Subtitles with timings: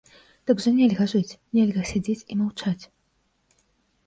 [0.51, 2.83] Так жа нельга жыць, нельга сядзець і маўчаць.